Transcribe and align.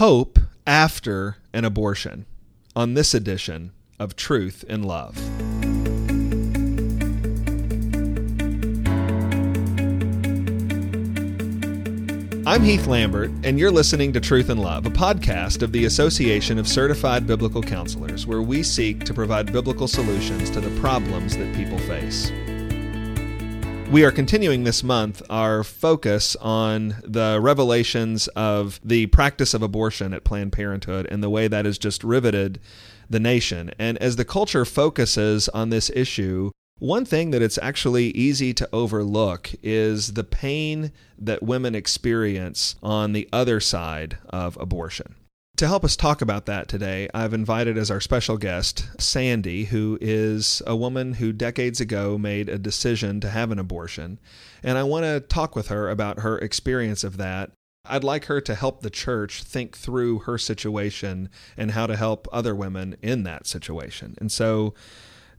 Hope 0.00 0.38
after 0.66 1.36
an 1.52 1.66
abortion 1.66 2.24
on 2.74 2.94
this 2.94 3.12
edition 3.12 3.72
of 3.98 4.16
Truth 4.16 4.64
in 4.66 4.82
Love. 4.82 5.14
I'm 12.46 12.62
Heath 12.62 12.86
Lambert, 12.86 13.30
and 13.44 13.58
you're 13.58 13.70
listening 13.70 14.14
to 14.14 14.20
Truth 14.20 14.48
in 14.48 14.56
Love, 14.56 14.86
a 14.86 14.90
podcast 14.90 15.60
of 15.60 15.70
the 15.70 15.84
Association 15.84 16.58
of 16.58 16.66
Certified 16.66 17.26
Biblical 17.26 17.60
Counselors, 17.60 18.26
where 18.26 18.40
we 18.40 18.62
seek 18.62 19.04
to 19.04 19.12
provide 19.12 19.52
biblical 19.52 19.86
solutions 19.86 20.48
to 20.48 20.62
the 20.62 20.80
problems 20.80 21.36
that 21.36 21.54
people 21.54 21.78
face. 21.80 22.32
We 23.90 24.04
are 24.04 24.12
continuing 24.12 24.62
this 24.62 24.84
month 24.84 25.20
our 25.28 25.64
focus 25.64 26.36
on 26.36 26.94
the 27.02 27.40
revelations 27.42 28.28
of 28.28 28.78
the 28.84 29.06
practice 29.06 29.52
of 29.52 29.62
abortion 29.62 30.14
at 30.14 30.22
Planned 30.22 30.52
Parenthood 30.52 31.08
and 31.10 31.24
the 31.24 31.28
way 31.28 31.48
that 31.48 31.64
has 31.64 31.76
just 31.76 32.04
riveted 32.04 32.60
the 33.10 33.18
nation. 33.18 33.72
And 33.80 33.98
as 33.98 34.14
the 34.14 34.24
culture 34.24 34.64
focuses 34.64 35.48
on 35.48 35.70
this 35.70 35.90
issue, 35.90 36.52
one 36.78 37.04
thing 37.04 37.32
that 37.32 37.42
it's 37.42 37.58
actually 37.58 38.10
easy 38.10 38.54
to 38.54 38.68
overlook 38.72 39.50
is 39.60 40.12
the 40.12 40.22
pain 40.22 40.92
that 41.18 41.42
women 41.42 41.74
experience 41.74 42.76
on 42.84 43.12
the 43.12 43.28
other 43.32 43.58
side 43.58 44.18
of 44.28 44.56
abortion. 44.60 45.16
To 45.60 45.68
help 45.68 45.84
us 45.84 45.94
talk 45.94 46.22
about 46.22 46.46
that 46.46 46.68
today, 46.68 47.10
I've 47.12 47.34
invited 47.34 47.76
as 47.76 47.90
our 47.90 48.00
special 48.00 48.38
guest 48.38 48.88
Sandy, 48.98 49.64
who 49.64 49.98
is 50.00 50.62
a 50.66 50.74
woman 50.74 51.12
who 51.12 51.34
decades 51.34 51.82
ago 51.82 52.16
made 52.16 52.48
a 52.48 52.56
decision 52.56 53.20
to 53.20 53.28
have 53.28 53.50
an 53.50 53.58
abortion. 53.58 54.18
And 54.62 54.78
I 54.78 54.84
want 54.84 55.04
to 55.04 55.20
talk 55.20 55.54
with 55.54 55.68
her 55.68 55.90
about 55.90 56.20
her 56.20 56.38
experience 56.38 57.04
of 57.04 57.18
that. 57.18 57.50
I'd 57.84 58.04
like 58.04 58.24
her 58.24 58.40
to 58.40 58.54
help 58.54 58.80
the 58.80 58.88
church 58.88 59.42
think 59.42 59.76
through 59.76 60.20
her 60.20 60.38
situation 60.38 61.28
and 61.58 61.72
how 61.72 61.86
to 61.86 61.94
help 61.94 62.26
other 62.32 62.54
women 62.54 62.96
in 63.02 63.24
that 63.24 63.46
situation. 63.46 64.14
And 64.18 64.32
so, 64.32 64.72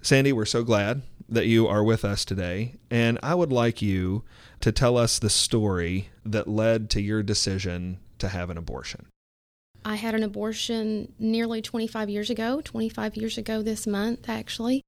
Sandy, 0.04 0.34
we're 0.34 0.46
so 0.46 0.64
glad 0.64 1.02
that 1.30 1.48
you 1.48 1.68
are 1.68 1.84
with 1.84 2.06
us 2.06 2.26
today. 2.26 2.76
And 2.92 3.18
I 3.24 3.34
would 3.34 3.52
like 3.52 3.82
you 3.82 4.24
to 4.60 4.72
tell 4.72 4.98
us 4.98 5.18
the 5.18 5.32
story 5.32 6.10
that 6.24 6.48
led 6.48 6.92
to 6.92 7.02
your 7.02 7.24
decision 7.24 7.98
to 8.20 8.28
have 8.28 8.52
an 8.52 8.58
abortion. 8.60 9.08
I 9.84 9.96
had 9.96 10.16
an 10.16 10.24
abortion 10.24 11.14
nearly 11.20 11.62
25 11.62 12.10
years 12.10 12.30
ago, 12.30 12.62
25 12.62 13.16
years 13.18 13.38
ago 13.38 13.62
this 13.62 13.88
month 13.88 14.30
actually. 14.30 14.82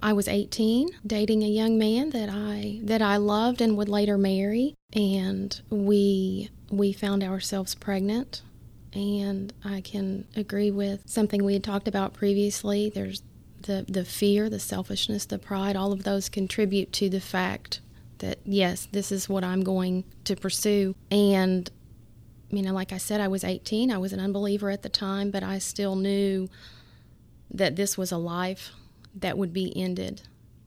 I 0.00 0.12
was 0.12 0.28
18, 0.28 0.90
dating 1.04 1.42
a 1.42 1.48
young 1.48 1.76
man 1.76 2.10
that 2.10 2.28
I 2.30 2.80
that 2.84 3.02
I 3.02 3.16
loved 3.16 3.60
and 3.60 3.76
would 3.76 3.88
later 3.88 4.16
marry, 4.16 4.74
and 4.92 5.60
we 5.70 6.50
we 6.70 6.92
found 6.92 7.24
ourselves 7.24 7.74
pregnant. 7.74 8.42
And 8.94 9.52
I 9.64 9.80
can 9.80 10.26
agree 10.34 10.70
with 10.70 11.02
something 11.04 11.44
we 11.44 11.52
had 11.54 11.64
talked 11.64 11.88
about 11.88 12.14
previously. 12.14 12.90
There's 12.90 13.22
the, 13.62 13.84
the 13.88 14.04
fear, 14.04 14.48
the 14.48 14.58
selfishness, 14.58 15.26
the 15.26 15.38
pride, 15.38 15.76
all 15.76 15.92
of 15.92 16.04
those 16.04 16.28
contribute 16.28 16.92
to 16.94 17.08
the 17.08 17.20
fact 17.20 17.80
that, 18.18 18.38
yes, 18.44 18.88
this 18.90 19.12
is 19.12 19.28
what 19.28 19.44
I'm 19.44 19.62
going 19.62 20.04
to 20.24 20.36
pursue. 20.36 20.94
And, 21.10 21.70
you 22.50 22.62
know, 22.62 22.72
like 22.72 22.92
I 22.92 22.98
said, 22.98 23.20
I 23.20 23.28
was 23.28 23.44
18. 23.44 23.90
I 23.90 23.98
was 23.98 24.12
an 24.12 24.20
unbeliever 24.20 24.70
at 24.70 24.82
the 24.82 24.88
time, 24.88 25.30
but 25.30 25.42
I 25.42 25.58
still 25.58 25.96
knew 25.96 26.48
that 27.50 27.76
this 27.76 27.96
was 27.98 28.12
a 28.12 28.18
life 28.18 28.72
that 29.14 29.38
would 29.38 29.52
be 29.52 29.76
ended. 29.76 30.22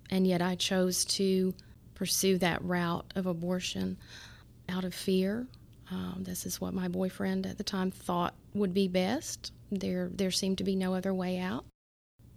And 0.09 0.27
yet 0.27 0.41
I 0.41 0.55
chose 0.55 1.05
to 1.05 1.53
pursue 1.95 2.37
that 2.39 2.63
route 2.63 3.05
of 3.15 3.25
abortion 3.25 3.97
out 4.67 4.83
of 4.83 4.93
fear. 4.93 5.47
Um, 5.89 6.23
this 6.23 6.45
is 6.45 6.59
what 6.59 6.73
my 6.73 6.87
boyfriend 6.87 7.45
at 7.45 7.57
the 7.57 7.63
time 7.63 7.91
thought 7.91 8.33
would 8.53 8.73
be 8.73 8.87
best. 8.87 9.51
There, 9.71 10.09
there 10.13 10.31
seemed 10.31 10.57
to 10.59 10.63
be 10.63 10.75
no 10.75 10.93
other 10.93 11.13
way 11.13 11.39
out 11.39 11.65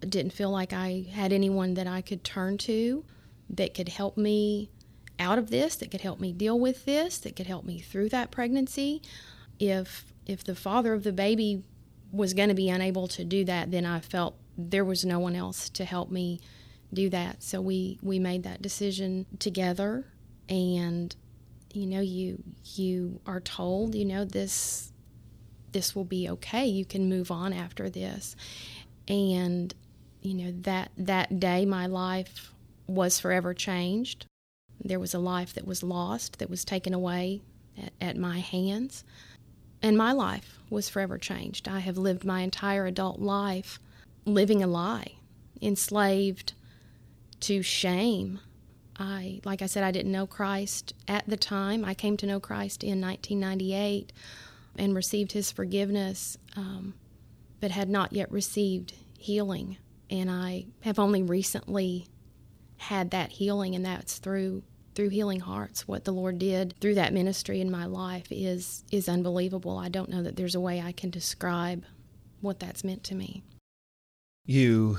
I 0.05 0.07
didn't 0.07 0.35
feel 0.35 0.51
like 0.51 0.75
I 0.75 1.07
had 1.13 1.33
anyone 1.33 1.73
that 1.75 1.87
I 1.87 2.03
could 2.03 2.25
turn 2.25 2.59
to 2.59 3.05
that 3.49 3.73
could 3.73 3.89
help 3.89 4.19
me 4.19 4.69
out 5.19 5.39
of 5.39 5.49
this, 5.49 5.77
that 5.77 5.91
could 5.91 6.03
help 6.03 6.21
me 6.21 6.31
deal 6.31 6.61
with 6.61 6.85
this, 6.85 7.17
that 7.21 7.35
could 7.35 7.47
help 7.47 7.65
me 7.65 7.79
through 7.79 8.11
that 8.11 8.31
pregnancy. 8.31 9.01
If 9.59 10.13
if 10.27 10.43
the 10.45 10.55
father 10.55 10.95
of 10.95 11.05
the 11.05 11.13
baby 11.13 11.63
was 12.11 12.33
going 12.33 12.49
to 12.49 12.55
be 12.55 12.69
unable 12.69 13.09
to 13.09 13.25
do 13.25 13.45
that, 13.45 13.71
then 13.71 13.85
I 13.85 14.01
felt 14.01 14.37
there 14.57 14.85
was 14.85 15.05
no 15.05 15.19
one 15.19 15.35
else 15.35 15.69
to 15.71 15.85
help 15.85 16.11
me 16.11 16.41
do 16.93 17.11
that. 17.11 17.43
So 17.43 17.61
we 17.61 17.99
we 18.03 18.19
made 18.19 18.43
that 18.45 18.63
decision 18.63 19.27
together 19.39 20.07
and 20.49 21.15
you 21.73 21.87
know 21.87 22.01
you 22.01 22.43
you 22.75 23.21
are 23.27 23.41
told, 23.41 23.95
you 23.95 24.05
know 24.05 24.25
this 24.25 24.93
this 25.73 25.95
will 25.95 26.05
be 26.05 26.29
okay. 26.31 26.67
You 26.67 26.85
can 26.85 27.09
move 27.09 27.31
on 27.31 27.53
after 27.53 27.91
this. 27.91 28.37
And 29.09 29.75
you 30.23 30.35
know 30.35 30.53
that 30.63 30.93
that 30.97 31.41
day 31.41 31.67
my 31.67 31.87
life 31.87 32.53
was 32.87 33.19
forever 33.19 33.55
changed 33.55 34.27
there 34.83 35.01
was 35.01 35.15
a 35.15 35.19
life 35.19 35.55
that 35.55 35.67
was 35.67 35.83
lost 35.83 36.39
that 36.39 36.51
was 36.51 36.65
taken 36.65 36.95
away 36.95 37.43
at, 37.83 37.93
at, 38.01 38.17
my 38.17 38.39
hands 38.39 39.05
and 39.85 39.99
my 39.99 40.13
life 40.13 40.59
was 40.71 40.89
forever 40.89 41.19
changed. 41.19 41.69
I 41.69 41.81
have 41.81 41.99
lived 41.99 42.25
my 42.25 42.41
entire 42.41 42.87
adult 42.87 43.21
life 43.21 43.79
living 44.25 44.63
a 44.63 44.67
lie 44.67 45.17
enslaved 45.61 46.55
to 47.41 47.63
shame. 47.63 48.41
I 48.97 49.41
like 49.45 49.61
i 49.61 49.67
said 49.67 49.85
i 49.85 49.91
didn't 49.91 50.13
know 50.13 50.27
christ 50.27 50.95
at 51.07 51.29
the 51.29 51.37
time. 51.37 51.85
I 51.85 51.93
came 51.93 52.17
to 52.17 52.27
know 52.27 52.41
christ 52.41 52.83
in 52.83 52.99
1998 52.99 54.11
and 54.77 54.95
received 54.95 55.33
his 55.33 55.53
forgiveness 55.53 56.39
um, 56.57 56.95
but 57.61 57.71
had 57.71 57.91
not 57.91 58.15
yet 58.15 58.33
received 58.33 58.95
healing. 59.19 59.77
And 60.09 60.31
I 60.31 60.65
have 60.81 60.99
only 60.99 61.23
recently 61.23 62.07
had 62.79 63.11
that 63.11 63.33
healing, 63.33 63.75
and 63.75 63.85
that's 63.85 64.19
through 64.19 64.63
through 64.95 65.09
healing 65.09 65.41
hearts 65.41 65.87
what 65.89 66.05
the 66.05 66.13
lord 66.13 66.39
did 66.39 66.75
through 66.81 66.95
that 66.95 67.13
ministry 67.13 67.61
in 67.61 67.71
my 67.71 67.85
life 67.85 68.27
is 68.31 68.85
is 68.91 69.09
unbelievable. 69.09 69.79
I 69.79 69.89
don't 69.89 70.09
know 70.09 70.23
that 70.23 70.37
there's 70.37 70.55
a 70.55 70.61
way 70.61 70.81
i 70.81 70.93
can 70.93 71.11
describe 71.11 71.85
what 72.41 72.61
that's 72.61 72.85
meant 72.85 73.03
to 73.05 73.15
me. 73.15 73.43
You 74.45 74.99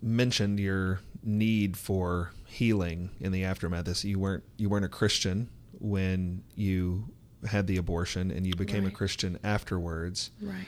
mentioned 0.00 0.60
your 0.60 1.00
need 1.22 1.76
for 1.76 2.32
healing 2.46 3.10
in 3.20 3.32
the 3.32 3.44
aftermath. 3.44 3.84
This 3.84 4.04
you 4.04 4.18
weren't 4.18 4.44
you 4.56 4.68
weren't 4.68 4.84
a 4.84 4.88
christian 4.88 5.50
when 5.78 6.42
you 6.54 7.06
had 7.46 7.66
the 7.66 7.76
abortion 7.76 8.30
and 8.30 8.46
you 8.46 8.54
became 8.54 8.84
right. 8.84 8.92
a 8.92 8.96
christian 8.96 9.38
afterwards. 9.42 10.30
Right. 10.40 10.66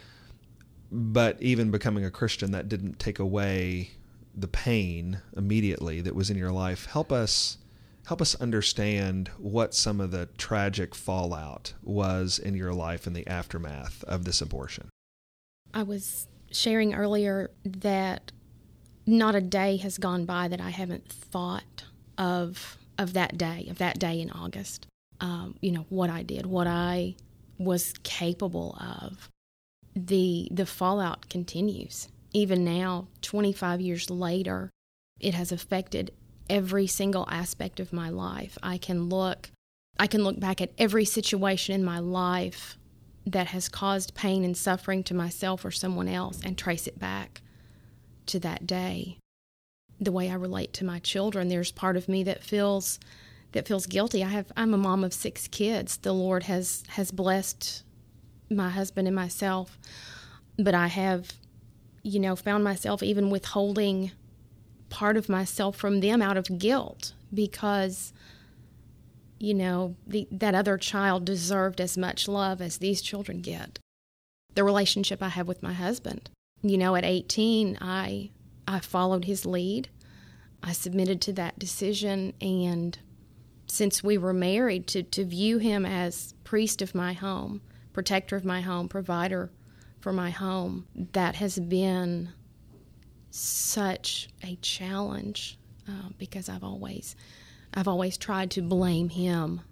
But 0.90 1.40
even 1.40 1.70
becoming 1.70 2.04
a 2.04 2.10
Christian, 2.10 2.50
that 2.50 2.68
didn't 2.68 2.98
take 2.98 3.18
away 3.18 3.92
the 4.34 4.46
pain 4.46 5.22
immediately 5.34 6.02
that 6.02 6.14
was 6.14 6.28
in 6.28 6.36
your 6.36 6.52
life. 6.52 6.84
Help 6.84 7.10
us 7.10 7.56
help 8.06 8.20
us 8.20 8.34
understand 8.36 9.30
what 9.38 9.74
some 9.74 10.00
of 10.00 10.10
the 10.10 10.26
tragic 10.38 10.94
fallout 10.94 11.74
was 11.82 12.38
in 12.38 12.54
your 12.54 12.72
life 12.72 13.06
in 13.06 13.12
the 13.12 13.26
aftermath 13.26 14.02
of 14.04 14.24
this 14.24 14.40
abortion. 14.40 14.88
I 15.72 15.82
was 15.82 16.26
sharing 16.50 16.94
earlier 16.94 17.50
that 17.64 18.32
not 19.06 19.34
a 19.34 19.40
day 19.40 19.76
has 19.78 19.98
gone 19.98 20.24
by 20.24 20.48
that 20.48 20.60
I 20.60 20.70
haven't 20.70 21.08
thought 21.08 21.84
of 22.18 22.78
of 22.98 23.14
that 23.14 23.38
day, 23.38 23.66
of 23.70 23.78
that 23.78 23.98
day 23.98 24.20
in 24.20 24.30
August. 24.30 24.86
Um, 25.20 25.56
you 25.60 25.72
know 25.72 25.86
what 25.88 26.10
I 26.10 26.22
did, 26.22 26.46
what 26.46 26.66
I 26.66 27.14
was 27.58 27.94
capable 28.02 28.76
of, 28.80 29.28
the 29.94 30.48
the 30.50 30.66
fallout 30.66 31.28
continues. 31.28 32.08
Even 32.34 32.64
now, 32.64 33.08
25 33.20 33.80
years 33.80 34.10
later, 34.10 34.70
it 35.20 35.34
has 35.34 35.52
affected 35.52 36.12
every 36.48 36.86
single 36.86 37.26
aspect 37.30 37.80
of 37.80 37.92
my 37.92 38.08
life. 38.08 38.58
I 38.62 38.78
can 38.78 39.08
look 39.08 39.50
I 39.98 40.06
can 40.06 40.24
look 40.24 40.40
back 40.40 40.60
at 40.60 40.72
every 40.78 41.04
situation 41.04 41.74
in 41.74 41.84
my 41.84 41.98
life 41.98 42.78
that 43.26 43.48
has 43.48 43.68
caused 43.68 44.14
pain 44.14 44.44
and 44.44 44.56
suffering 44.56 45.04
to 45.04 45.14
myself 45.14 45.64
or 45.64 45.70
someone 45.70 46.08
else 46.08 46.40
and 46.44 46.56
trace 46.56 46.86
it 46.86 46.98
back 46.98 47.42
to 48.26 48.40
that 48.40 48.66
day. 48.66 49.18
The 50.00 50.12
way 50.12 50.30
I 50.30 50.34
relate 50.34 50.72
to 50.74 50.84
my 50.84 50.98
children, 50.98 51.48
there's 51.48 51.70
part 51.70 51.96
of 51.96 52.08
me 52.08 52.24
that 52.24 52.42
feels 52.42 52.98
that 53.52 53.68
feels 53.68 53.86
guilty. 53.86 54.24
I 54.24 54.28
have 54.28 54.50
I'm 54.56 54.74
a 54.74 54.78
mom 54.78 55.04
of 55.04 55.12
6 55.12 55.48
kids. 55.48 55.98
The 55.98 56.14
Lord 56.14 56.44
has 56.44 56.84
has 56.88 57.10
blessed 57.10 57.84
my 58.50 58.70
husband 58.70 59.06
and 59.06 59.14
myself. 59.14 59.78
But 60.58 60.74
I 60.74 60.88
have, 60.88 61.32
you 62.02 62.18
know, 62.18 62.36
found 62.36 62.64
myself 62.64 63.02
even 63.02 63.30
withholding 63.30 64.12
part 64.92 65.16
of 65.16 65.28
myself 65.28 65.74
from 65.74 66.00
them 66.00 66.20
out 66.20 66.36
of 66.36 66.58
guilt 66.58 67.14
because, 67.32 68.12
you 69.38 69.54
know, 69.54 69.96
the, 70.06 70.28
that 70.30 70.54
other 70.54 70.76
child 70.76 71.24
deserved 71.24 71.80
as 71.80 71.96
much 71.96 72.28
love 72.28 72.60
as 72.60 72.76
these 72.76 73.00
children 73.00 73.40
get. 73.40 73.78
The 74.54 74.64
relationship 74.64 75.22
I 75.22 75.30
have 75.30 75.48
with 75.48 75.62
my 75.62 75.72
husband. 75.72 76.28
You 76.62 76.76
know, 76.76 76.94
at 76.94 77.04
18, 77.04 77.78
I 77.80 78.30
I 78.68 78.78
followed 78.78 79.24
his 79.24 79.44
lead. 79.44 79.88
I 80.62 80.72
submitted 80.72 81.20
to 81.22 81.32
that 81.32 81.58
decision 81.58 82.34
and 82.40 82.96
since 83.66 84.04
we 84.04 84.18
were 84.18 84.34
married 84.34 84.86
to, 84.88 85.02
to 85.02 85.24
view 85.24 85.58
him 85.58 85.86
as 85.86 86.34
priest 86.44 86.82
of 86.82 86.94
my 86.94 87.14
home 87.14 87.62
protector 87.92 88.36
of 88.36 88.44
my 88.44 88.60
home, 88.60 88.88
provider 88.88 89.50
for 90.00 90.12
my 90.12 90.30
home. 90.30 90.86
That 90.94 91.36
has 91.36 91.58
been 91.58 92.30
such 93.34 94.28
a 94.42 94.56
challenge 94.56 95.58
uh, 95.88 96.10
because 96.18 96.48
I've 96.48 96.64
always 96.64 97.16
I've 97.74 97.88
always 97.88 98.18
tried 98.18 98.50
to 98.52 98.62
blame 98.62 99.08
him 99.08 99.62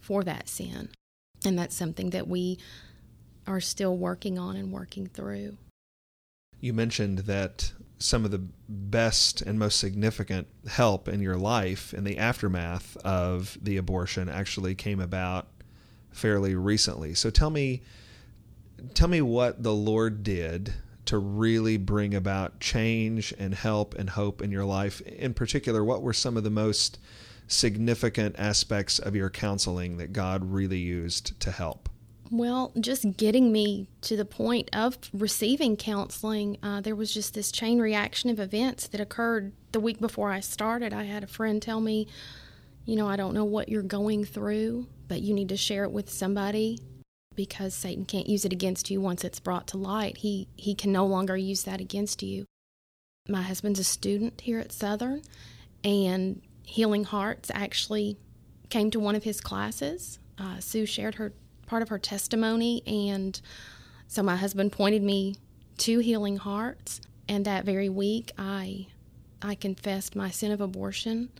for 0.00 0.24
that 0.24 0.48
sin. 0.48 0.88
And 1.44 1.58
that's 1.58 1.76
something 1.76 2.10
that 2.10 2.26
we 2.26 2.58
are 3.46 3.60
still 3.60 3.96
working 3.96 4.38
on 4.38 4.56
and 4.56 4.72
working 4.72 5.06
through. 5.06 5.56
You 6.60 6.72
mentioned 6.72 7.20
that 7.20 7.72
some 7.98 8.24
of 8.24 8.30
the 8.30 8.42
best 8.68 9.42
and 9.42 9.58
most 9.58 9.78
significant 9.78 10.48
help 10.68 11.08
in 11.08 11.20
your 11.20 11.36
life 11.36 11.94
in 11.94 12.04
the 12.04 12.18
aftermath 12.18 12.96
of 12.98 13.56
the 13.62 13.76
abortion 13.76 14.28
actually 14.28 14.74
came 14.74 15.00
about 15.00 15.46
fairly 16.10 16.54
recently. 16.54 17.14
So 17.14 17.30
tell 17.30 17.50
me 17.50 17.82
tell 18.94 19.08
me 19.08 19.22
what 19.22 19.62
the 19.62 19.74
Lord 19.74 20.22
did 20.22 20.74
to 21.06 21.18
really 21.18 21.76
bring 21.76 22.14
about 22.14 22.60
change 22.60 23.34
and 23.38 23.54
help 23.54 23.94
and 23.94 24.10
hope 24.10 24.42
in 24.42 24.50
your 24.50 24.64
life. 24.64 25.00
In 25.02 25.34
particular, 25.34 25.84
what 25.84 26.02
were 26.02 26.12
some 26.12 26.36
of 26.36 26.44
the 26.44 26.50
most 26.50 26.98
significant 27.46 28.36
aspects 28.38 28.98
of 28.98 29.14
your 29.14 29.30
counseling 29.30 29.98
that 29.98 30.12
God 30.12 30.52
really 30.52 30.78
used 30.78 31.38
to 31.40 31.50
help? 31.50 31.88
Well, 32.30 32.72
just 32.80 33.16
getting 33.16 33.52
me 33.52 33.88
to 34.02 34.16
the 34.16 34.24
point 34.24 34.70
of 34.72 34.96
receiving 35.12 35.76
counseling, 35.76 36.56
uh, 36.62 36.80
there 36.80 36.96
was 36.96 37.12
just 37.12 37.34
this 37.34 37.52
chain 37.52 37.78
reaction 37.78 38.30
of 38.30 38.40
events 38.40 38.88
that 38.88 39.00
occurred 39.00 39.52
the 39.72 39.80
week 39.80 40.00
before 40.00 40.30
I 40.30 40.40
started. 40.40 40.94
I 40.94 41.04
had 41.04 41.22
a 41.22 41.28
friend 41.28 41.60
tell 41.60 41.80
me, 41.80 42.08
You 42.86 42.96
know, 42.96 43.08
I 43.08 43.16
don't 43.16 43.34
know 43.34 43.44
what 43.44 43.68
you're 43.68 43.82
going 43.82 44.24
through, 44.24 44.86
but 45.06 45.20
you 45.20 45.34
need 45.34 45.50
to 45.50 45.56
share 45.56 45.84
it 45.84 45.92
with 45.92 46.10
somebody 46.10 46.80
because 47.36 47.74
Satan 47.74 48.04
can't 48.04 48.28
use 48.28 48.44
it 48.44 48.52
against 48.52 48.90
you 48.90 49.00
once 49.00 49.24
it's 49.24 49.40
brought 49.40 49.66
to 49.68 49.76
light. 49.76 50.18
He, 50.18 50.48
he 50.56 50.74
can 50.74 50.92
no 50.92 51.06
longer 51.06 51.36
use 51.36 51.62
that 51.64 51.80
against 51.80 52.22
you. 52.22 52.46
My 53.28 53.42
husband's 53.42 53.80
a 53.80 53.84
student 53.84 54.40
here 54.42 54.58
at 54.58 54.72
Southern, 54.72 55.22
and 55.82 56.42
Healing 56.62 57.04
Hearts 57.04 57.50
actually 57.54 58.18
came 58.68 58.90
to 58.90 59.00
one 59.00 59.14
of 59.14 59.24
his 59.24 59.40
classes. 59.40 60.18
Uh, 60.36 60.58
Sue 60.60 60.84
shared 60.86 61.14
her 61.16 61.32
part 61.66 61.82
of 61.82 61.88
her 61.88 61.98
testimony, 61.98 62.82
and 62.86 63.40
so 64.08 64.22
my 64.22 64.36
husband 64.36 64.72
pointed 64.72 65.02
me 65.02 65.36
to 65.78 66.00
Healing 66.00 66.36
Hearts. 66.36 67.00
And 67.28 67.44
that 67.46 67.64
very 67.64 67.88
week, 67.88 68.32
I 68.36 68.88
I 69.40 69.54
confessed 69.54 70.14
my 70.14 70.30
sin 70.30 70.52
of 70.52 70.60
abortion. 70.60 71.30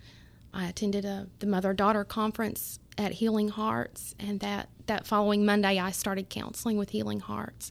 I 0.55 0.67
attended 0.67 1.05
a 1.05 1.27
the 1.41 1.47
mother 1.47 1.75
daughter 1.75 2.05
conference 2.05 2.79
at 2.97 3.13
Healing 3.13 3.49
Hearts, 3.49 4.15
and 4.19 4.41
that 4.41 4.69
that 4.87 5.07
following 5.07 5.45
Monday, 5.45 5.79
I 5.79 5.91
started 5.91 6.31
counseling 6.31 6.79
with 6.79 6.91
Healing 6.91 7.21
Hearts. 7.21 7.71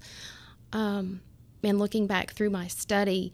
Um, 0.74 1.22
and 1.64 1.80
looking 1.80 2.08
back 2.08 2.34
through 2.34 2.50
my 2.50 2.68
study 2.68 3.32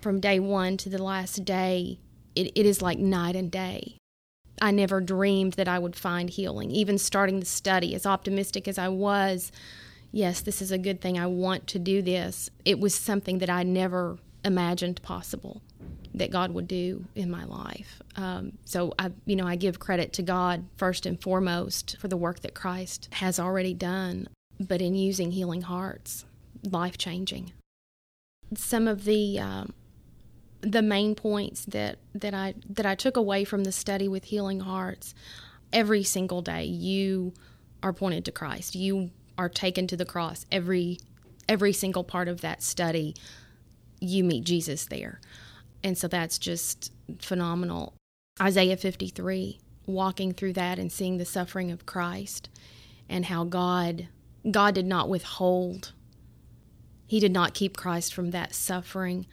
from 0.00 0.20
day 0.20 0.38
one 0.38 0.76
to 0.78 0.90
the 0.90 1.02
last 1.02 1.44
day, 1.44 2.00
it, 2.34 2.52
it 2.54 2.66
is 2.66 2.82
like 2.82 2.98
night 2.98 3.34
and 3.34 3.50
day. 3.50 3.96
I 4.60 4.70
never 4.70 5.00
dreamed 5.00 5.54
that 5.54 5.68
I 5.68 5.78
would 5.78 5.96
find 5.96 6.28
healing. 6.28 6.70
Even 6.70 6.98
starting 6.98 7.40
the 7.40 7.46
study, 7.46 7.94
as 7.94 8.04
optimistic 8.06 8.68
as 8.68 8.78
I 8.78 8.88
was, 8.88 9.52
yes, 10.12 10.40
this 10.40 10.60
is 10.60 10.70
a 10.70 10.78
good 10.78 11.00
thing. 11.00 11.18
I 11.18 11.26
want 11.26 11.66
to 11.68 11.78
do 11.78 12.02
this. 12.02 12.50
It 12.64 12.78
was 12.78 12.94
something 12.94 13.38
that 13.38 13.50
I 13.50 13.62
never 13.62 14.18
imagined 14.44 15.02
possible 15.02 15.62
that 16.16 16.30
God 16.30 16.52
would 16.52 16.66
do 16.66 17.04
in 17.14 17.30
my 17.30 17.44
life. 17.44 18.00
Um, 18.16 18.52
so 18.64 18.94
I, 18.98 19.12
you 19.26 19.36
know, 19.36 19.46
I 19.46 19.56
give 19.56 19.78
credit 19.78 20.14
to 20.14 20.22
God 20.22 20.64
first 20.76 21.04
and 21.04 21.20
foremost 21.20 21.96
for 22.00 22.08
the 22.08 22.16
work 22.16 22.40
that 22.40 22.54
Christ 22.54 23.08
has 23.12 23.38
already 23.38 23.74
done, 23.74 24.28
but 24.58 24.80
in 24.80 24.94
using 24.94 25.32
healing 25.32 25.62
hearts, 25.62 26.24
life 26.64 26.96
changing. 26.96 27.52
Some 28.54 28.88
of 28.88 29.04
the 29.04 29.38
um, 29.38 29.74
the 30.62 30.82
main 30.82 31.14
points 31.14 31.66
that 31.66 31.98
that 32.14 32.32
I 32.32 32.54
that 32.70 32.86
I 32.86 32.94
took 32.94 33.16
away 33.16 33.44
from 33.44 33.64
the 33.64 33.72
study 33.72 34.08
with 34.08 34.24
Healing 34.24 34.60
Hearts 34.60 35.14
every 35.72 36.02
single 36.02 36.42
day 36.42 36.64
you 36.64 37.34
are 37.82 37.92
pointed 37.92 38.24
to 38.24 38.32
Christ 38.32 38.74
you 38.74 39.10
are 39.36 39.48
taken 39.48 39.86
to 39.88 39.96
the 39.96 40.04
cross 40.04 40.46
every 40.50 40.98
every 41.48 41.72
single 41.72 42.04
part 42.04 42.28
of 42.28 42.40
that 42.40 42.62
study 42.62 43.14
you 44.00 44.24
meet 44.24 44.44
Jesus 44.44 44.86
there 44.86 45.20
and 45.86 45.96
so 45.96 46.08
that's 46.08 46.38
just 46.38 46.92
phenomenal 47.20 47.94
Isaiah 48.40 48.76
53 48.76 49.58
walking 49.86 50.32
through 50.32 50.54
that 50.54 50.78
and 50.78 50.90
seeing 50.90 51.16
the 51.16 51.24
suffering 51.24 51.70
of 51.70 51.86
Christ 51.86 52.50
and 53.08 53.26
how 53.26 53.44
God 53.44 54.08
God 54.50 54.74
did 54.74 54.86
not 54.86 55.08
withhold 55.08 55.92
he 57.06 57.20
did 57.20 57.32
not 57.32 57.54
keep 57.54 57.76
Christ 57.76 58.12
from 58.12 58.30
that 58.32 58.54
suffering 58.54 59.26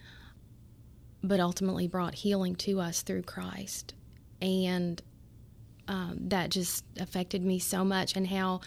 but 1.24 1.40
ultimately 1.40 1.88
brought 1.88 2.14
healing 2.16 2.54
to 2.54 2.80
us 2.80 3.02
through 3.02 3.22
Christ. 3.22 3.94
And 4.42 5.02
um, 5.88 6.18
that 6.28 6.50
just 6.50 6.84
affected 7.00 7.42
me 7.42 7.58
so 7.58 7.82
much, 7.84 8.14
and 8.14 8.28
how, 8.28 8.60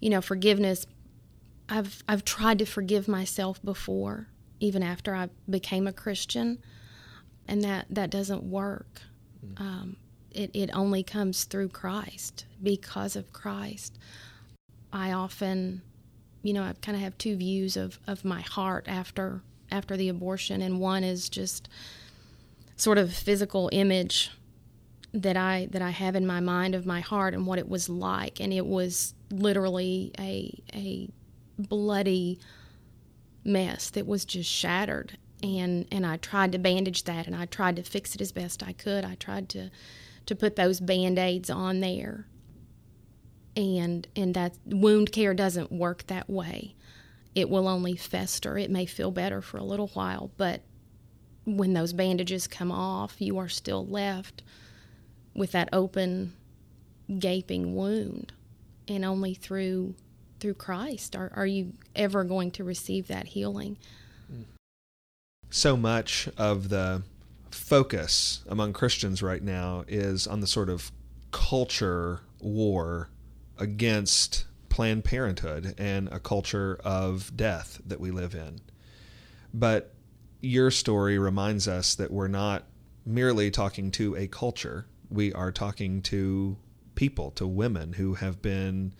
you 0.00 0.10
know, 0.10 0.20
forgiveness. 0.20 0.86
I've 1.68 2.02
I've 2.08 2.24
tried 2.24 2.58
to 2.58 2.66
forgive 2.66 3.08
myself 3.08 3.62
before, 3.64 4.28
even 4.60 4.82
after 4.82 5.14
I 5.14 5.28
became 5.48 5.86
a 5.86 5.92
Christian, 5.92 6.58
and 7.48 7.62
that 7.62 7.86
that 7.90 8.10
doesn't 8.10 8.42
work. 8.42 9.02
Mm-hmm. 9.44 9.62
Um, 9.62 9.96
it 10.30 10.50
it 10.54 10.70
only 10.72 11.02
comes 11.02 11.44
through 11.44 11.68
Christ 11.68 12.46
because 12.62 13.16
of 13.16 13.32
Christ. 13.32 13.98
I 14.92 15.12
often, 15.12 15.82
you 16.42 16.52
know, 16.52 16.62
I 16.62 16.74
kind 16.80 16.96
of 16.96 17.02
have 17.02 17.16
two 17.18 17.36
views 17.36 17.76
of 17.76 17.98
of 18.06 18.24
my 18.24 18.40
heart 18.40 18.86
after 18.88 19.42
after 19.70 19.96
the 19.96 20.08
abortion, 20.08 20.62
and 20.62 20.80
one 20.80 21.04
is 21.04 21.28
just 21.28 21.68
sort 22.76 22.98
of 22.98 23.12
physical 23.12 23.68
image 23.72 24.30
that 25.12 25.36
I 25.36 25.68
that 25.70 25.82
I 25.82 25.90
have 25.90 26.16
in 26.16 26.26
my 26.26 26.40
mind 26.40 26.74
of 26.74 26.86
my 26.86 27.00
heart 27.00 27.34
and 27.34 27.46
what 27.46 27.58
it 27.58 27.68
was 27.68 27.88
like, 27.88 28.40
and 28.40 28.52
it 28.52 28.66
was 28.66 29.14
literally 29.30 30.12
a 30.18 30.62
a 30.74 31.08
bloody 31.58 32.38
mess 33.44 33.90
that 33.90 34.06
was 34.06 34.24
just 34.24 34.48
shattered 34.48 35.18
and 35.42 35.86
and 35.90 36.06
I 36.06 36.16
tried 36.16 36.52
to 36.52 36.58
bandage 36.58 37.04
that 37.04 37.26
and 37.26 37.36
I 37.36 37.46
tried 37.46 37.76
to 37.76 37.82
fix 37.82 38.14
it 38.14 38.20
as 38.20 38.32
best 38.32 38.62
I 38.62 38.72
could. 38.72 39.04
I 39.04 39.14
tried 39.16 39.48
to 39.50 39.70
to 40.26 40.36
put 40.36 40.56
those 40.56 40.80
band-aids 40.80 41.50
on 41.50 41.80
there. 41.80 42.26
And 43.56 44.06
and 44.16 44.34
that 44.34 44.56
wound 44.64 45.12
care 45.12 45.34
doesn't 45.34 45.72
work 45.72 46.06
that 46.06 46.28
way 46.28 46.74
it 47.34 47.48
will 47.48 47.68
only 47.68 47.96
fester. 47.96 48.58
It 48.58 48.70
may 48.70 48.86
feel 48.86 49.10
better 49.10 49.40
for 49.40 49.56
a 49.56 49.64
little 49.64 49.88
while, 49.88 50.30
but 50.36 50.62
when 51.44 51.72
those 51.72 51.92
bandages 51.92 52.46
come 52.46 52.70
off, 52.70 53.16
you 53.18 53.38
are 53.38 53.48
still 53.48 53.86
left 53.86 54.42
with 55.34 55.52
that 55.52 55.68
open, 55.72 56.34
gaping 57.18 57.74
wound. 57.74 58.32
And 58.86 59.04
only 59.04 59.34
through 59.34 59.94
through 60.40 60.54
Christ 60.54 61.14
are, 61.14 61.30
are 61.36 61.46
you 61.46 61.74
ever 61.94 62.24
going 62.24 62.50
to 62.52 62.64
receive 62.64 63.06
that 63.06 63.28
healing. 63.28 63.78
So 65.54 65.76
much 65.76 66.30
of 66.38 66.70
the 66.70 67.02
focus 67.50 68.42
among 68.48 68.72
Christians 68.72 69.22
right 69.22 69.42
now 69.42 69.84
is 69.86 70.26
on 70.26 70.40
the 70.40 70.46
sort 70.46 70.70
of 70.70 70.90
culture 71.30 72.20
war 72.40 73.10
against 73.58 74.46
Planned 74.70 75.04
Parenthood 75.04 75.74
and 75.76 76.08
a 76.08 76.18
culture 76.18 76.80
of 76.82 77.36
death 77.36 77.82
that 77.84 78.00
we 78.00 78.10
live 78.10 78.34
in. 78.34 78.60
But 79.52 79.92
your 80.40 80.70
story 80.70 81.18
reminds 81.18 81.68
us 81.68 81.96
that 81.96 82.10
we're 82.10 82.28
not 82.28 82.64
merely 83.04 83.50
talking 83.50 83.90
to 83.90 84.16
a 84.16 84.28
culture, 84.28 84.86
we 85.10 85.34
are 85.34 85.52
talking 85.52 86.00
to 86.04 86.56
people, 86.94 87.30
to 87.32 87.46
women 87.46 87.92
who 87.92 88.14
have 88.14 88.40
been 88.40 88.94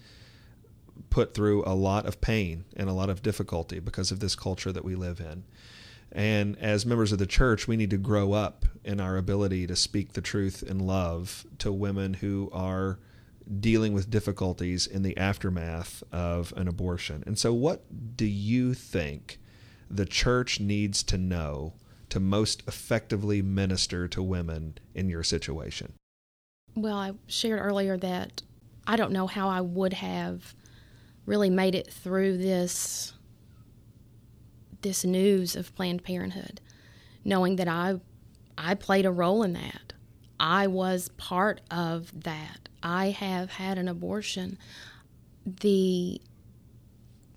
put 1.09 1.32
through 1.32 1.64
a 1.64 1.73
lot 1.73 2.04
of 2.04 2.21
pain 2.21 2.66
and 2.76 2.90
a 2.90 2.92
lot 2.92 3.09
of 3.09 3.23
difficulty 3.23 3.80
because 3.80 4.11
of 4.11 4.21
this 4.21 4.37
culture 4.37 4.71
that 4.71 4.85
we 4.85 4.94
live 4.94 5.18
in. 5.18 5.44
And 6.12 6.59
as 6.59 6.85
members 6.85 7.11
of 7.12 7.19
the 7.19 7.26
church, 7.26 7.66
we 7.66 7.76
need 7.76 7.90
to 7.90 7.97
grow 7.97 8.33
up 8.33 8.66
in 8.85 9.00
our 9.00 9.16
ability 9.16 9.66
to 9.66 9.76
speak 9.76 10.12
the 10.12 10.21
truth 10.21 10.62
in 10.62 10.78
love 10.78 11.47
to 11.59 11.73
women 11.73 12.14
who 12.14 12.50
are 12.52 12.99
dealing 13.61 13.92
with 13.92 14.11
difficulties 14.11 14.87
in 14.87 15.02
the 15.02 15.16
aftermath 15.16 16.02
of 16.12 16.52
an 16.57 16.69
abortion. 16.69 17.25
And 17.26 17.38
so, 17.38 17.54
what 17.54 18.16
do 18.16 18.26
you 18.26 18.75
think 18.75 19.38
the 19.90 20.07
church 20.07 20.61
needs 20.61 21.02
to 21.04 21.19
know 21.19 21.75
to 22.11 22.21
most 22.21 22.62
effectively 22.69 23.40
minister 23.40 24.07
to 24.09 24.23
women 24.23 24.76
in 24.95 25.09
your 25.09 25.23
situation? 25.23 25.95
Well, 26.75 26.97
I 26.97 27.12
shared 27.26 27.61
earlier 27.61 27.97
that 27.99 28.42
I 28.87 28.97
don't 28.97 29.12
know 29.12 29.26
how 29.26 29.49
I 29.49 29.61
would 29.61 29.95
have 29.95 30.54
really 31.25 31.50
made 31.50 31.75
it 31.75 31.92
through 31.92 32.38
this 32.38 33.12
this 34.83 35.05
news 35.05 35.57
of 35.57 35.75
Planned 35.75 36.05
Parenthood, 36.05 36.61
knowing 37.25 37.57
that 37.57 37.69
I 37.69 38.01
I 38.57 38.75
played 38.75 39.07
a 39.07 39.11
role 39.11 39.43
in 39.43 39.55
that. 39.55 39.93
I 40.39 40.67
was 40.67 41.09
part 41.17 41.61
of 41.71 42.25
that. 42.25 42.69
I 42.83 43.11
have 43.11 43.51
had 43.51 43.79
an 43.79 43.89
abortion. 43.89 44.59
The 45.47 46.21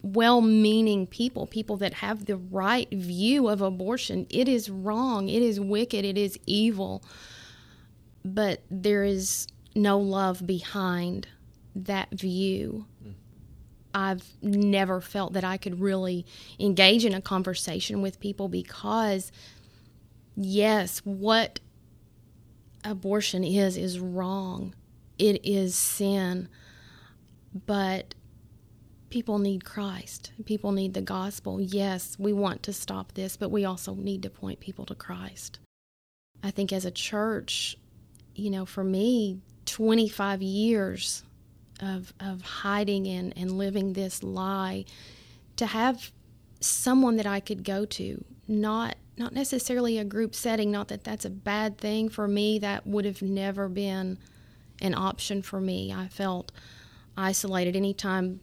well 0.02 0.42
meaning 0.42 1.08
people, 1.08 1.48
people 1.48 1.78
that 1.78 1.96
have 1.96 2.26
the 2.26 2.38
right 2.38 2.90
view 2.92 3.48
of 3.48 3.62
abortion. 3.62 4.28
It 4.30 4.48
is 4.48 4.70
wrong, 4.70 5.30
it 5.30 5.42
is 5.42 5.60
wicked, 5.60 6.06
it 6.06 6.18
is 6.18 6.38
evil. 6.46 7.04
But 8.24 8.62
there 8.70 9.04
is 9.04 9.48
no 9.76 10.00
love 10.00 10.46
behind 10.46 11.28
that 11.76 12.12
view. 12.12 12.86
I've 13.96 14.26
never 14.42 15.00
felt 15.00 15.32
that 15.34 15.46
I 15.46 15.56
could 15.56 15.80
really 15.80 16.26
engage 16.60 17.06
in 17.06 17.14
a 17.14 17.22
conversation 17.22 18.02
with 18.02 18.20
people 18.20 18.50
because, 18.50 19.32
yes, 20.36 21.00
what 21.06 21.62
abortion 22.84 23.46
is, 23.46 23.78
is 23.78 24.02
wrong. 24.02 24.76
It 25.18 25.46
is 25.46 25.76
sin. 25.76 26.50
But 27.66 28.16
people 29.10 29.40
need 29.40 29.64
Christ. 29.64 30.34
People 30.44 30.74
need 30.74 30.94
the 30.94 31.02
gospel. 31.02 31.62
Yes, 31.62 32.18
we 32.20 32.34
want 32.34 32.64
to 32.64 32.74
stop 32.74 33.14
this, 33.14 33.38
but 33.38 33.50
we 33.50 33.64
also 33.64 33.96
need 33.96 34.24
to 34.24 34.30
point 34.30 34.60
people 34.60 34.86
to 34.88 34.96
Christ. 34.96 35.60
I 36.44 36.52
think 36.52 36.74
as 36.74 36.84
a 36.84 36.92
church, 36.92 37.78
you 38.36 38.50
know, 38.50 38.66
for 38.66 38.84
me, 38.84 39.40
25 39.68 40.42
years 40.42 41.24
of, 41.80 42.14
of 42.20 42.42
hiding 42.42 43.08
and, 43.08 43.34
and 43.38 43.58
living 43.58 43.94
this 43.94 44.24
lie, 44.24 44.86
to 45.58 45.66
have 45.66 46.12
someone 46.60 47.18
that 47.18 47.26
I 47.26 47.40
could 47.40 47.64
go 47.64 47.86
to, 47.86 48.24
not 48.48 48.96
not 49.18 49.32
necessarily 49.32 49.98
a 49.98 50.04
group 50.04 50.36
setting, 50.36 50.72
not 50.72 50.90
that 50.90 51.06
that's 51.06 51.24
a 51.24 51.30
bad 51.30 51.78
thing 51.78 52.10
for 52.10 52.28
me, 52.28 52.60
that 52.60 52.86
would 52.86 53.06
have 53.06 53.22
never 53.22 53.70
been 53.70 54.18
an 54.82 54.94
option 54.94 55.42
for 55.42 55.62
me. 55.62 55.94
I 55.94 56.10
felt 56.10 56.52
isolated 57.16 57.78
anytime 57.78 58.42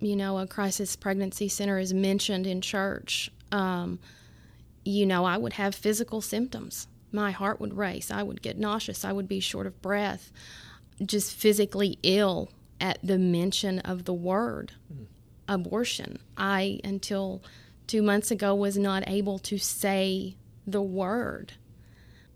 you 0.00 0.16
know, 0.16 0.38
a 0.38 0.46
crisis 0.46 0.96
pregnancy 0.96 1.48
center 1.48 1.78
is 1.78 1.94
mentioned 1.94 2.46
in 2.46 2.60
church, 2.60 3.30
um, 3.52 3.98
you 4.84 5.06
know, 5.06 5.24
I 5.24 5.36
would 5.36 5.54
have 5.54 5.74
physical 5.74 6.20
symptoms. 6.20 6.86
My 7.12 7.30
heart 7.30 7.60
would 7.60 7.76
race. 7.76 8.10
I 8.10 8.22
would 8.22 8.42
get 8.42 8.58
nauseous. 8.58 9.04
I 9.04 9.12
would 9.12 9.28
be 9.28 9.40
short 9.40 9.66
of 9.66 9.80
breath, 9.80 10.32
just 11.04 11.34
physically 11.34 11.98
ill 12.02 12.50
at 12.80 12.98
the 13.02 13.18
mention 13.18 13.78
of 13.80 14.04
the 14.04 14.14
word 14.14 14.72
mm. 14.92 15.06
abortion. 15.48 16.18
I, 16.36 16.80
until 16.84 17.42
two 17.86 18.02
months 18.02 18.30
ago, 18.30 18.54
was 18.54 18.76
not 18.76 19.04
able 19.06 19.38
to 19.40 19.58
say 19.58 20.36
the 20.66 20.82
word. 20.82 21.52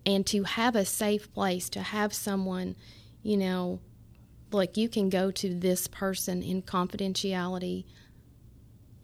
And 0.06 0.26
to 0.28 0.44
have 0.44 0.76
a 0.76 0.84
safe 0.84 1.32
place, 1.32 1.68
to 1.70 1.82
have 1.82 2.14
someone, 2.14 2.74
you 3.22 3.36
know, 3.36 3.80
like 4.50 4.76
you 4.76 4.88
can 4.88 5.10
go 5.10 5.30
to 5.30 5.54
this 5.54 5.86
person 5.86 6.42
in 6.42 6.62
confidentiality 6.62 7.84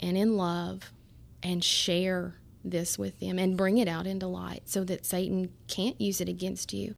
and 0.00 0.16
in 0.16 0.36
love 0.36 0.92
and 1.42 1.62
share 1.62 2.36
this 2.64 2.98
with 2.98 3.20
them 3.20 3.38
and 3.38 3.56
bring 3.56 3.78
it 3.78 3.88
out 3.88 4.06
into 4.06 4.26
light 4.26 4.62
so 4.68 4.84
that 4.84 5.06
Satan 5.06 5.52
can't 5.68 6.00
use 6.00 6.20
it 6.20 6.28
against 6.28 6.72
you. 6.72 6.94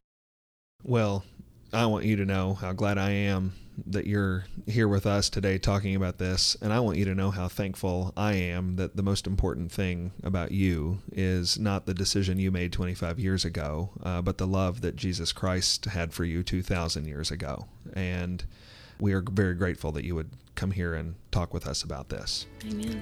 Well, 0.83 1.23
I 1.71 1.85
want 1.85 2.05
you 2.05 2.15
to 2.15 2.25
know 2.25 2.55
how 2.55 2.73
glad 2.73 2.97
I 2.97 3.11
am 3.11 3.53
that 3.87 4.07
you're 4.07 4.45
here 4.67 4.87
with 4.87 5.05
us 5.05 5.29
today 5.29 5.57
talking 5.57 5.95
about 5.95 6.17
this. 6.17 6.57
And 6.61 6.73
I 6.73 6.79
want 6.79 6.97
you 6.97 7.05
to 7.05 7.15
know 7.15 7.31
how 7.31 7.47
thankful 7.47 8.11
I 8.17 8.33
am 8.33 8.75
that 8.75 8.95
the 8.95 9.03
most 9.03 9.27
important 9.27 9.71
thing 9.71 10.11
about 10.23 10.51
you 10.51 10.99
is 11.11 11.59
not 11.59 11.85
the 11.85 11.93
decision 11.93 12.39
you 12.39 12.51
made 12.51 12.73
25 12.73 13.19
years 13.19 13.45
ago, 13.45 13.91
uh, 14.03 14.21
but 14.21 14.37
the 14.37 14.47
love 14.47 14.81
that 14.81 14.95
Jesus 14.95 15.31
Christ 15.31 15.85
had 15.85 16.11
for 16.11 16.25
you 16.25 16.43
2,000 16.43 17.05
years 17.05 17.31
ago. 17.31 17.67
And 17.93 18.43
we 18.99 19.13
are 19.13 19.21
very 19.21 19.53
grateful 19.53 19.91
that 19.93 20.03
you 20.03 20.15
would 20.15 20.31
come 20.55 20.71
here 20.71 20.93
and 20.93 21.15
talk 21.31 21.53
with 21.53 21.67
us 21.67 21.83
about 21.83 22.09
this. 22.09 22.47
Amen. 22.65 23.01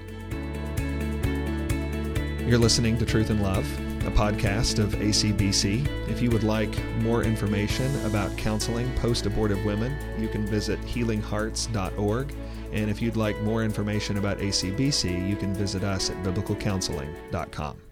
You're 2.45 2.59
listening 2.59 2.97
to 2.99 3.05
Truth 3.05 3.29
in 3.29 3.41
Love 3.41 3.65
a 4.07 4.11
podcast 4.11 4.79
of 4.79 4.93
ACBC. 4.93 5.85
If 6.09 6.21
you 6.21 6.31
would 6.31 6.43
like 6.43 6.73
more 7.01 7.23
information 7.23 7.93
about 8.05 8.35
counseling 8.37 8.93
post 8.95 9.25
abortive 9.25 9.63
women, 9.65 9.95
you 10.17 10.27
can 10.27 10.45
visit 10.45 10.79
healinghearts.org. 10.81 12.33
And 12.71 12.89
if 12.89 13.01
you'd 13.01 13.17
like 13.17 13.39
more 13.41 13.63
information 13.63 14.17
about 14.17 14.39
ACBC, 14.39 15.27
you 15.27 15.35
can 15.35 15.53
visit 15.53 15.83
us 15.83 16.09
at 16.09 16.17
biblicalcounseling.com. 16.23 17.86